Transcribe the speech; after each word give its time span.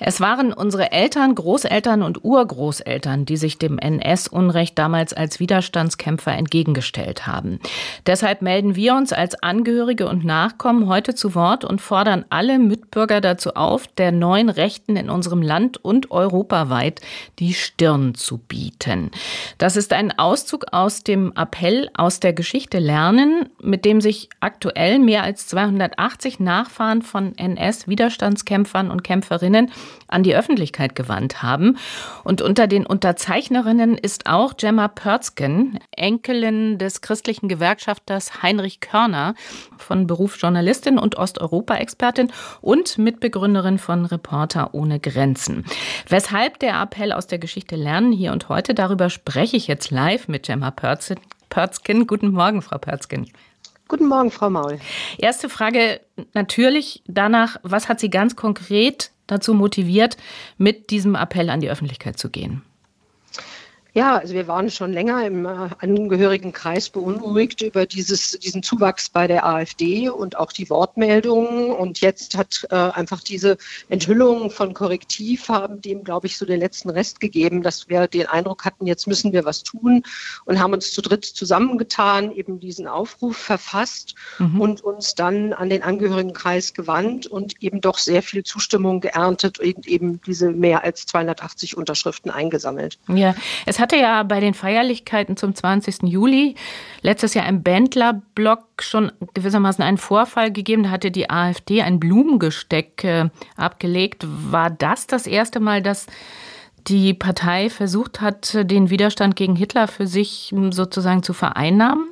Es 0.00 0.20
waren 0.20 0.52
unsere 0.52 0.92
Eltern, 0.92 1.34
Großeltern 1.34 2.02
und 2.02 2.24
Urgroßeltern, 2.24 3.24
die 3.24 3.36
sich 3.36 3.58
dem 3.58 3.78
NS-Unrecht 3.78 4.78
damals 4.78 5.12
als 5.12 5.40
Widerstandskämpfer 5.40 6.32
entgegengestellt 6.32 7.26
haben. 7.26 7.58
Deshalb 8.06 8.42
melden 8.42 8.76
wir 8.76 8.94
uns 8.94 9.12
als 9.12 9.42
Angehörige 9.42 10.08
und 10.08 10.24
Nachkommen 10.24 10.88
heute 10.88 11.14
zu 11.14 11.34
Wort 11.34 11.64
und 11.64 11.80
fordern 11.80 12.24
alle 12.30 12.58
Mitbürger 12.58 13.20
dazu 13.20 13.54
auf, 13.54 13.86
der 13.88 14.12
neuen 14.12 14.48
Rechten 14.48 14.96
in 14.96 15.10
unserem 15.10 15.42
Land 15.42 15.82
und 15.84 16.10
europaweit 16.10 17.00
die 17.38 17.54
Stirn 17.54 18.14
zu 18.14 18.38
bieten. 18.38 19.10
Das 19.58 19.76
ist 19.76 19.92
ein 19.92 20.16
Auszug 20.16 20.66
aus 20.72 21.02
dem 21.02 21.32
Appell 21.36 21.90
aus 21.94 22.20
der 22.20 22.32
Geschichte 22.32 22.78
lernen, 22.78 23.48
mit 23.60 23.84
dem 23.84 24.00
sich 24.00 24.28
aktuell 24.40 24.98
mehr 25.00 25.24
als 25.24 25.48
280 25.48 26.38
Nachfahren 26.38 27.02
von 27.02 27.36
NS-Widerstandskämpfern 27.36 28.90
und 28.90 29.02
Kämpferinnen 29.02 29.70
an 30.06 30.22
die 30.22 30.34
Öffentlichkeit 30.34 30.94
gewandt 30.94 31.42
haben. 31.42 31.78
Und 32.24 32.42
unter 32.42 32.66
den 32.66 32.86
Unterzeichnerinnen 32.86 33.96
ist 33.96 34.26
auch 34.26 34.56
Gemma 34.56 34.88
Pörzgen, 34.88 35.78
Enkelin 35.96 36.78
des 36.78 37.00
christlichen 37.00 37.48
Gewerkschafters 37.48 38.42
Heinrich 38.42 38.80
Körner, 38.80 39.34
von 39.76 40.06
Beruf 40.06 40.36
Journalistin 40.40 40.98
und 40.98 41.16
Osteuropa-Expertin 41.16 42.32
und 42.60 42.98
Mitbegründerin 42.98 43.78
von 43.78 44.04
Reporter 44.04 44.74
ohne 44.74 45.00
Grenzen. 45.00 45.64
Weshalb 46.08 46.58
der 46.58 46.80
Appell 46.80 47.12
aus 47.12 47.26
der 47.26 47.38
Geschichte 47.38 47.76
lernen 47.76 48.12
hier 48.12 48.32
und 48.32 48.48
heute, 48.48 48.74
darüber 48.74 49.10
spreche 49.10 49.56
ich 49.56 49.66
jetzt 49.66 49.90
live 49.90 50.28
mit 50.28 50.46
Gemma 50.46 50.70
Pörzgen. 50.70 52.06
Guten 52.06 52.32
Morgen, 52.32 52.62
Frau 52.62 52.78
Pörzgen. 52.78 53.30
Guten 53.88 54.06
Morgen, 54.06 54.30
Frau 54.30 54.50
Maul. 54.50 54.78
Erste 55.16 55.48
Frage 55.48 56.00
natürlich 56.34 57.02
danach, 57.06 57.56
was 57.62 57.88
hat 57.88 58.00
Sie 58.00 58.10
ganz 58.10 58.36
konkret 58.36 59.12
dazu 59.28 59.54
motiviert, 59.54 60.16
mit 60.56 60.90
diesem 60.90 61.14
Appell 61.14 61.48
an 61.50 61.60
die 61.60 61.70
Öffentlichkeit 61.70 62.18
zu 62.18 62.30
gehen? 62.30 62.62
Ja, 63.98 64.16
also 64.16 64.32
wir 64.32 64.46
waren 64.46 64.70
schon 64.70 64.92
länger 64.92 65.26
im 65.26 65.44
äh, 65.44 65.70
Angehörigenkreis 65.80 66.88
beunruhigt 66.88 67.62
über 67.62 67.84
dieses, 67.84 68.38
diesen 68.38 68.62
Zuwachs 68.62 69.10
bei 69.10 69.26
der 69.26 69.44
AfD 69.44 70.08
und 70.08 70.36
auch 70.38 70.52
die 70.52 70.70
Wortmeldungen. 70.70 71.72
Und 71.72 72.00
jetzt 72.00 72.38
hat 72.38 72.64
äh, 72.70 72.76
einfach 72.76 73.24
diese 73.24 73.58
Enthüllung 73.88 74.52
von 74.52 74.72
Korrektiv 74.72 75.48
haben 75.48 75.80
dem, 75.80 76.04
glaube 76.04 76.28
ich, 76.28 76.38
so 76.38 76.46
den 76.46 76.60
letzten 76.60 76.90
Rest 76.90 77.18
gegeben, 77.18 77.64
dass 77.64 77.88
wir 77.88 78.06
den 78.06 78.26
Eindruck 78.26 78.64
hatten, 78.64 78.86
jetzt 78.86 79.08
müssen 79.08 79.32
wir 79.32 79.44
was 79.44 79.64
tun 79.64 80.04
und 80.44 80.60
haben 80.60 80.74
uns 80.74 80.92
zu 80.92 81.02
dritt 81.02 81.24
zusammengetan, 81.24 82.30
eben 82.30 82.60
diesen 82.60 82.86
Aufruf 82.86 83.36
verfasst 83.36 84.14
mhm. 84.38 84.60
und 84.60 84.80
uns 84.80 85.16
dann 85.16 85.52
an 85.52 85.70
den 85.70 85.82
Angehörigenkreis 85.82 86.72
gewandt 86.72 87.26
und 87.26 87.60
eben 87.60 87.80
doch 87.80 87.98
sehr 87.98 88.22
viel 88.22 88.44
Zustimmung 88.44 89.00
geerntet 89.00 89.58
und 89.58 89.88
eben 89.88 90.20
diese 90.24 90.50
mehr 90.50 90.84
als 90.84 91.04
280 91.06 91.76
Unterschriften 91.76 92.30
eingesammelt. 92.30 93.00
Ja, 93.08 93.34
es 93.66 93.80
hat 93.80 93.87
hatte 93.88 93.96
ja 93.96 94.22
bei 94.22 94.38
den 94.38 94.52
Feierlichkeiten 94.52 95.38
zum 95.38 95.54
20. 95.54 96.02
Juli 96.02 96.56
letztes 97.00 97.32
Jahr 97.32 97.48
im 97.48 97.62
Bändlerblock 97.62 98.82
schon 98.82 99.10
gewissermaßen 99.32 99.82
einen 99.82 99.96
Vorfall 99.96 100.52
gegeben. 100.52 100.82
Da 100.82 100.90
hatte 100.90 101.10
die 101.10 101.30
AfD 101.30 101.80
ein 101.80 101.98
Blumengesteck 101.98 103.02
äh, 103.04 103.30
abgelegt. 103.56 104.26
War 104.28 104.68
das 104.68 105.06
das 105.06 105.26
erste 105.26 105.58
Mal, 105.58 105.80
dass 105.80 106.04
die 106.86 107.14
Partei 107.14 107.70
versucht 107.70 108.20
hat, 108.20 108.52
den 108.70 108.90
Widerstand 108.90 109.36
gegen 109.36 109.56
Hitler 109.56 109.88
für 109.88 110.06
sich 110.06 110.54
sozusagen 110.70 111.22
zu 111.22 111.32
vereinnahmen? 111.32 112.10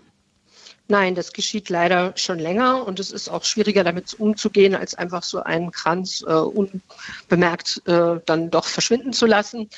Nein, 0.88 1.14
das 1.14 1.34
geschieht 1.34 1.68
leider 1.68 2.14
schon 2.16 2.38
länger 2.38 2.86
und 2.86 3.00
es 3.00 3.10
ist 3.10 3.28
auch 3.28 3.44
schwieriger 3.44 3.84
damit 3.84 4.14
umzugehen, 4.18 4.74
als 4.74 4.94
einfach 4.94 5.24
so 5.24 5.42
einen 5.42 5.72
Kranz 5.72 6.24
äh, 6.26 6.32
unbemerkt 6.32 7.82
äh, 7.84 8.20
dann 8.24 8.48
doch 8.48 8.64
verschwinden 8.64 9.12
zu 9.12 9.26
lassen. 9.26 9.68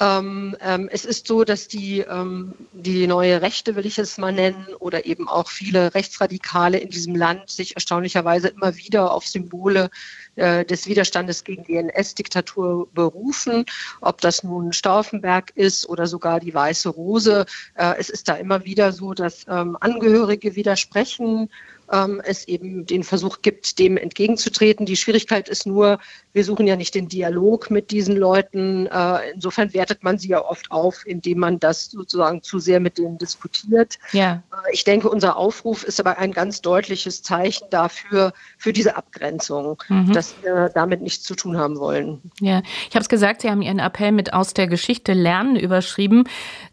Ähm, 0.00 0.56
ähm, 0.60 0.88
es 0.92 1.04
ist 1.04 1.26
so, 1.26 1.42
dass 1.42 1.66
die, 1.66 2.00
ähm, 2.00 2.54
die 2.72 3.06
neue 3.06 3.42
Rechte, 3.42 3.74
will 3.74 3.86
ich 3.86 3.98
es 3.98 4.16
mal 4.16 4.32
nennen, 4.32 4.66
oder 4.78 5.06
eben 5.06 5.28
auch 5.28 5.48
viele 5.48 5.94
Rechtsradikale 5.94 6.78
in 6.78 6.90
diesem 6.90 7.16
Land 7.16 7.50
sich 7.50 7.74
erstaunlicherweise 7.74 8.48
immer 8.48 8.76
wieder 8.76 9.12
auf 9.12 9.26
Symbole 9.26 9.90
äh, 10.38 10.64
des 10.64 10.86
Widerstandes 10.86 11.44
gegen 11.44 11.64
die 11.64 11.76
NS-Diktatur 11.76 12.88
berufen. 12.94 13.64
Ob 14.00 14.20
das 14.20 14.42
nun 14.42 14.72
Stauffenberg 14.72 15.50
ist 15.54 15.88
oder 15.88 16.06
sogar 16.06 16.40
die 16.40 16.54
Weiße 16.54 16.88
Rose. 16.88 17.46
Äh, 17.74 17.94
es 17.98 18.08
ist 18.08 18.28
da 18.28 18.34
immer 18.34 18.64
wieder 18.64 18.92
so, 18.92 19.14
dass 19.14 19.46
ähm, 19.48 19.76
Angehörige 19.80 20.56
widersprechen 20.56 21.50
ähm, 21.90 22.20
es 22.24 22.46
eben 22.48 22.86
den 22.86 23.02
Versuch 23.02 23.42
gibt, 23.42 23.78
dem 23.78 23.96
entgegenzutreten. 23.96 24.86
Die 24.86 24.96
Schwierigkeit 24.96 25.48
ist 25.48 25.66
nur, 25.66 25.98
wir 26.32 26.44
suchen 26.44 26.66
ja 26.66 26.76
nicht 26.76 26.94
den 26.94 27.08
Dialog 27.08 27.70
mit 27.70 27.90
diesen 27.90 28.16
Leuten. 28.16 28.86
Äh, 28.86 29.30
insofern 29.34 29.72
wertet 29.74 30.02
man 30.02 30.18
sie 30.18 30.28
ja 30.28 30.44
oft 30.44 30.70
auf, 30.70 31.06
indem 31.06 31.38
man 31.38 31.58
das 31.58 31.86
sozusagen 31.86 32.42
zu 32.42 32.58
sehr 32.58 32.80
mit 32.80 32.98
denen 32.98 33.18
diskutiert. 33.18 33.98
Ja. 34.12 34.42
Äh, 34.52 34.72
ich 34.72 34.84
denke, 34.84 35.08
unser 35.08 35.36
Aufruf 35.36 35.84
ist 35.84 36.00
aber 36.00 36.18
ein 36.18 36.32
ganz 36.32 36.60
deutliches 36.60 37.22
Zeichen 37.22 37.66
dafür, 37.70 38.32
für 38.56 38.72
diese 38.72 38.96
Abgrenzung, 38.96 39.82
mhm. 39.88 40.12
dass 40.12 40.27
wir 40.42 40.70
damit 40.74 41.02
nichts 41.02 41.24
zu 41.24 41.34
tun 41.34 41.56
haben 41.56 41.78
wollen. 41.78 42.20
Ja, 42.40 42.62
ich 42.88 42.94
habe 42.94 43.02
es 43.02 43.08
gesagt, 43.08 43.42
Sie 43.42 43.50
haben 43.50 43.62
Ihren 43.62 43.78
Appell 43.78 44.12
mit 44.12 44.32
aus 44.32 44.54
der 44.54 44.66
Geschichte 44.66 45.12
lernen 45.12 45.56
überschrieben. 45.56 46.24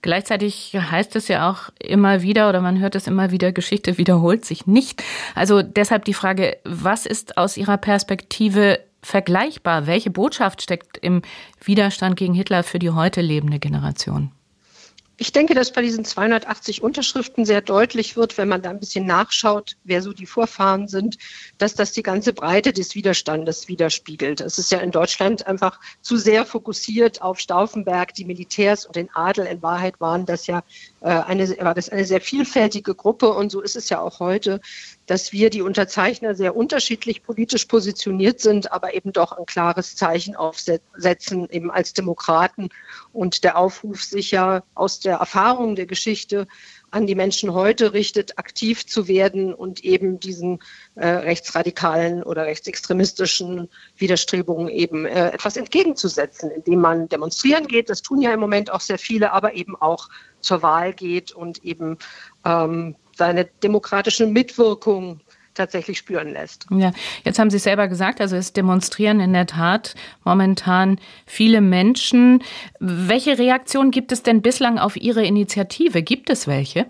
Gleichzeitig 0.01 0.75
heißt 0.75 1.15
es 1.15 1.27
ja 1.27 1.49
auch 1.49 1.69
immer 1.79 2.21
wieder 2.21 2.49
oder 2.49 2.61
man 2.61 2.79
hört 2.79 2.95
es 2.95 3.07
immer 3.07 3.31
wieder, 3.31 3.51
Geschichte 3.51 3.97
wiederholt 3.97 4.45
sich 4.45 4.67
nicht. 4.67 5.03
Also 5.33 5.61
deshalb 5.61 6.05
die 6.05 6.13
Frage, 6.13 6.57
was 6.63 7.05
ist 7.05 7.37
aus 7.37 7.57
Ihrer 7.57 7.77
Perspektive 7.77 8.79
vergleichbar? 9.01 9.87
Welche 9.87 10.09
Botschaft 10.09 10.61
steckt 10.61 10.97
im 10.97 11.21
Widerstand 11.63 12.17
gegen 12.17 12.33
Hitler 12.33 12.63
für 12.63 12.79
die 12.79 12.89
heute 12.89 13.21
lebende 13.21 13.59
Generation? 13.59 14.31
Ich 15.17 15.31
denke, 15.31 15.53
dass 15.53 15.71
bei 15.71 15.81
diesen 15.81 16.03
280 16.03 16.83
Unterschriften 16.83 17.45
sehr 17.45 17.61
deutlich 17.61 18.17
wird, 18.17 18.37
wenn 18.37 18.49
man 18.49 18.61
da 18.61 18.69
ein 18.69 18.81
bisschen 18.81 19.05
nachschaut, 19.05 19.77
wer 19.85 20.01
so 20.01 20.11
die 20.11 20.25
Vorfahren 20.25 20.89
sind, 20.89 21.17
dass 21.57 21.73
das 21.73 21.93
die 21.93 22.03
ganze 22.03 22.33
Breite 22.33 22.73
des 22.73 22.95
Widerstandes 22.95 23.69
widerspiegelt. 23.69 24.41
Es 24.41 24.57
ist 24.57 24.71
ja 24.71 24.79
in 24.79 24.91
Deutschland 24.91 25.47
einfach 25.47 25.79
zu 26.01 26.17
sehr 26.17 26.45
fokussiert 26.45 27.21
auf 27.21 27.39
Stauffenberg, 27.39 28.13
die 28.13 28.25
Militärs 28.25 28.85
und 28.85 28.97
den 28.97 29.09
Adel. 29.13 29.45
In 29.45 29.61
Wahrheit 29.61 30.01
waren 30.01 30.25
das 30.25 30.47
ja 30.47 30.63
äh, 30.99 31.07
eine, 31.07 31.47
war 31.59 31.73
das 31.73 31.87
eine 31.87 32.03
sehr 32.03 32.19
vielfältige 32.19 32.93
Gruppe 32.93 33.33
und 33.33 33.51
so 33.51 33.61
ist 33.61 33.77
es 33.77 33.87
ja 33.87 34.01
auch 34.01 34.19
heute 34.19 34.59
dass 35.05 35.31
wir, 35.31 35.49
die 35.49 35.61
Unterzeichner, 35.61 36.35
sehr 36.35 36.55
unterschiedlich 36.55 37.23
politisch 37.23 37.65
positioniert 37.65 38.39
sind, 38.39 38.71
aber 38.71 38.93
eben 38.93 39.13
doch 39.13 39.31
ein 39.31 39.45
klares 39.45 39.95
Zeichen 39.95 40.35
aufsetzen, 40.35 41.47
eben 41.49 41.71
als 41.71 41.93
Demokraten. 41.93 42.69
Und 43.13 43.43
der 43.43 43.57
Aufruf 43.57 44.03
sich 44.03 44.31
ja 44.31 44.63
aus 44.73 44.99
der 44.99 45.17
Erfahrung 45.17 45.75
der 45.75 45.85
Geschichte 45.85 46.47
an 46.91 47.07
die 47.07 47.15
Menschen 47.15 47.53
heute 47.53 47.93
richtet, 47.93 48.39
aktiv 48.39 48.85
zu 48.87 49.07
werden 49.07 49.53
und 49.53 49.83
eben 49.83 50.19
diesen 50.19 50.59
äh, 50.95 51.07
rechtsradikalen 51.07 52.23
oder 52.23 52.45
rechtsextremistischen 52.45 53.69
Widerstrebungen 53.97 54.69
eben 54.69 55.05
äh, 55.05 55.31
etwas 55.31 55.57
entgegenzusetzen, 55.57 56.51
indem 56.51 56.79
man 56.79 57.09
demonstrieren 57.09 57.67
geht. 57.67 57.89
Das 57.89 58.01
tun 58.01 58.21
ja 58.21 58.33
im 58.33 58.39
Moment 58.39 58.71
auch 58.71 58.79
sehr 58.79 58.97
viele, 58.97 59.33
aber 59.33 59.55
eben 59.55 59.75
auch 59.75 60.09
zur 60.39 60.61
Wahl 60.61 60.93
geht 60.93 61.33
und 61.33 61.65
eben 61.65 61.97
ähm, 62.45 62.95
seine 63.15 63.45
demokratische 63.63 64.27
Mitwirkung 64.27 65.21
tatsächlich 65.53 65.97
spüren 65.97 66.33
lässt. 66.33 66.67
Ja, 66.69 66.91
jetzt 67.23 67.39
haben 67.39 67.49
Sie 67.49 67.59
selber 67.59 67.87
gesagt, 67.87 68.21
also 68.21 68.35
es 68.35 68.53
demonstrieren 68.53 69.19
in 69.19 69.33
der 69.33 69.47
Tat 69.47 69.95
momentan 70.23 70.99
viele 71.25 71.61
Menschen. 71.61 72.43
Welche 72.79 73.37
Reaktion 73.37 73.89
gibt 73.91 74.11
es 74.11 74.21
denn 74.21 74.41
bislang 74.41 74.77
auf 74.77 74.97
Ihre 74.97 75.25
Initiative? 75.25 76.03
Gibt 76.03 76.29
es 76.29 76.45
welche? 76.45 76.87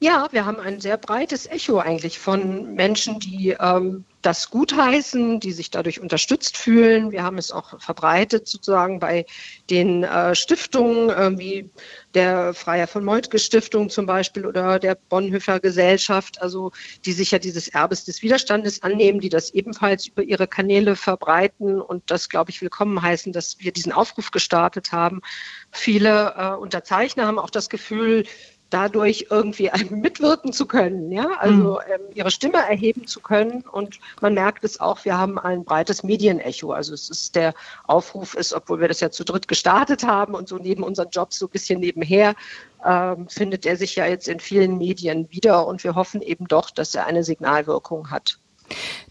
Ja, 0.00 0.28
wir 0.30 0.46
haben 0.46 0.60
ein 0.60 0.80
sehr 0.80 0.96
breites 0.96 1.46
Echo 1.46 1.78
eigentlich 1.78 2.20
von 2.20 2.74
Menschen, 2.74 3.18
die 3.18 3.56
ähm, 3.58 4.04
das 4.22 4.48
gutheißen, 4.48 5.40
die 5.40 5.50
sich 5.50 5.72
dadurch 5.72 5.98
unterstützt 5.98 6.56
fühlen. 6.56 7.10
Wir 7.10 7.24
haben 7.24 7.36
es 7.36 7.50
auch 7.50 7.80
verbreitet 7.80 8.46
sozusagen 8.46 9.00
bei 9.00 9.26
den 9.70 10.04
äh, 10.04 10.36
Stiftungen 10.36 11.10
äh, 11.10 11.36
wie 11.36 11.70
der 12.14 12.54
Freier 12.54 12.86
von 12.86 13.04
Moltke 13.04 13.40
Stiftung 13.40 13.90
zum 13.90 14.06
Beispiel 14.06 14.46
oder 14.46 14.78
der 14.78 14.94
Bonhoeffer 14.94 15.58
Gesellschaft, 15.58 16.40
also 16.40 16.70
die 17.04 17.12
sich 17.12 17.32
ja 17.32 17.40
dieses 17.40 17.66
Erbes 17.66 18.04
des 18.04 18.22
Widerstandes 18.22 18.84
annehmen, 18.84 19.18
die 19.18 19.30
das 19.30 19.50
ebenfalls 19.50 20.06
über 20.06 20.22
ihre 20.22 20.46
Kanäle 20.46 20.94
verbreiten 20.94 21.80
und 21.80 22.08
das, 22.08 22.28
glaube 22.28 22.52
ich, 22.52 22.62
willkommen 22.62 23.02
heißen, 23.02 23.32
dass 23.32 23.58
wir 23.58 23.72
diesen 23.72 23.90
Aufruf 23.90 24.30
gestartet 24.30 24.92
haben. 24.92 25.22
Viele 25.72 26.34
äh, 26.36 26.54
Unterzeichner 26.54 27.26
haben 27.26 27.40
auch 27.40 27.50
das 27.50 27.68
Gefühl, 27.68 28.24
dadurch 28.70 29.26
irgendwie 29.30 29.70
mitwirken 29.90 30.52
zu 30.52 30.66
können, 30.66 31.10
ja, 31.10 31.30
also 31.38 31.74
mhm. 31.74 31.92
ähm, 31.92 32.00
ihre 32.14 32.30
Stimme 32.30 32.58
erheben 32.58 33.06
zu 33.06 33.20
können. 33.20 33.62
Und 33.62 33.98
man 34.20 34.34
merkt 34.34 34.64
es 34.64 34.80
auch, 34.80 35.04
wir 35.04 35.16
haben 35.16 35.38
ein 35.38 35.64
breites 35.64 36.02
Medienecho. 36.02 36.72
Also 36.72 36.94
es 36.94 37.08
ist 37.10 37.36
der 37.36 37.54
Aufruf 37.86 38.34
ist, 38.34 38.52
obwohl 38.52 38.80
wir 38.80 38.88
das 38.88 39.00
ja 39.00 39.10
zu 39.10 39.24
dritt 39.24 39.48
gestartet 39.48 40.04
haben 40.04 40.34
und 40.34 40.48
so 40.48 40.58
neben 40.58 40.82
unseren 40.82 41.10
Jobs 41.10 41.38
so 41.38 41.46
ein 41.46 41.50
bisschen 41.50 41.80
nebenher, 41.80 42.34
ähm, 42.84 43.28
findet 43.28 43.66
er 43.66 43.76
sich 43.76 43.96
ja 43.96 44.06
jetzt 44.06 44.28
in 44.28 44.40
vielen 44.40 44.78
Medien 44.78 45.30
wieder 45.30 45.66
und 45.66 45.82
wir 45.84 45.94
hoffen 45.94 46.22
eben 46.22 46.46
doch, 46.46 46.70
dass 46.70 46.94
er 46.94 47.06
eine 47.06 47.24
Signalwirkung 47.24 48.10
hat. 48.10 48.38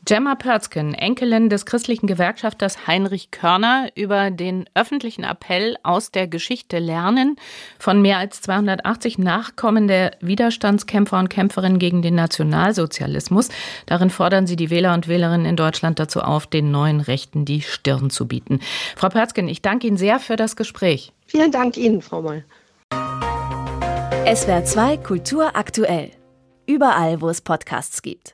Gemma 0.05 0.35
Pörzken, 0.35 0.93
Enkelin 0.93 1.49
des 1.49 1.65
christlichen 1.65 2.07
Gewerkschafters 2.07 2.87
Heinrich 2.87 3.29
Körner, 3.31 3.89
über 3.95 4.31
den 4.31 4.65
öffentlichen 4.73 5.23
Appell 5.23 5.75
aus 5.83 6.11
der 6.11 6.27
Geschichte 6.27 6.79
lernen 6.79 7.35
von 7.77 8.01
mehr 8.01 8.17
als 8.17 8.41
280 8.41 9.17
Nachkommen 9.17 9.87
der 9.87 10.11
Widerstandskämpfer 10.21 11.19
und 11.19 11.29
Kämpferinnen 11.29 11.77
gegen 11.77 12.01
den 12.01 12.15
Nationalsozialismus. 12.15 13.49
Darin 13.85 14.09
fordern 14.09 14.47
sie 14.47 14.55
die 14.55 14.69
Wähler 14.69 14.93
und 14.93 15.07
Wählerinnen 15.07 15.45
in 15.45 15.55
Deutschland 15.57 15.99
dazu 15.99 16.21
auf, 16.21 16.47
den 16.47 16.71
neuen 16.71 17.01
Rechten 17.01 17.43
die 17.43 17.61
Stirn 17.61 18.09
zu 18.09 18.27
bieten. 18.27 18.61
Frau 18.95 19.09
Pörzken, 19.09 19.49
ich 19.49 19.61
danke 19.61 19.87
Ihnen 19.87 19.97
sehr 19.97 20.19
für 20.19 20.37
das 20.37 20.55
Gespräch. 20.55 21.11
Vielen 21.25 21.51
Dank 21.51 21.75
Ihnen, 21.75 22.01
Frau 22.01 22.21
Moll. 22.21 22.45
SWR 24.33 24.63
2 24.63 24.97
Kultur 24.97 25.55
aktuell. 25.55 26.11
Überall, 26.65 27.21
wo 27.21 27.29
es 27.29 27.39
Podcasts 27.41 28.01
gibt. 28.01 28.25